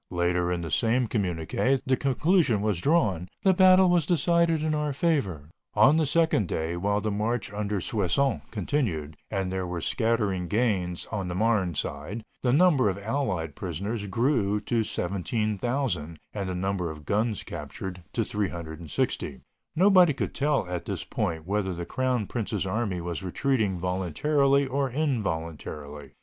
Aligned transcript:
Later 0.09 0.51
in 0.51 0.61
the 0.61 0.71
same 0.71 1.07
communiqué 1.07 1.79
the 1.85 1.95
conclusion 1.95 2.63
was 2.63 2.79
drawn: 2.81 3.29
"The 3.43 3.53
battle 3.53 3.87
was 3.87 4.07
decided 4.07 4.63
in 4.63 4.73
our 4.73 4.93
favor." 4.93 5.51
On 5.75 5.97
the 5.97 6.07
second 6.07 6.47
day, 6.47 6.75
while 6.75 7.01
the 7.01 7.11
march 7.11 7.53
under 7.53 7.79
Soissons 7.79 8.41
continued, 8.49 9.15
and 9.29 9.51
there 9.53 9.67
were 9.67 9.79
scattering 9.79 10.47
gains 10.47 11.05
on 11.11 11.27
the 11.27 11.35
Marne 11.35 11.75
side, 11.75 12.23
the 12.41 12.51
number 12.51 12.89
of 12.89 12.97
Allied 12.97 13.53
prisoners 13.53 14.07
grew 14.07 14.59
to 14.61 14.83
17,000, 14.83 16.17
and 16.33 16.49
the 16.49 16.55
number 16.55 16.89
of 16.89 17.05
guns 17.05 17.43
captured 17.43 18.01
to 18.13 18.23
360. 18.25 19.41
Nobody 19.75 20.13
could 20.15 20.33
tell, 20.33 20.67
at 20.67 20.85
this 20.85 21.03
point, 21.03 21.45
whether 21.45 21.75
the 21.75 21.85
crown 21.85 22.25
prince's 22.25 22.65
army 22.65 23.01
was 23.01 23.21
retreating 23.21 23.77
voluntarily 23.77 24.65
or 24.65 24.89
involuntarily. 24.89 26.13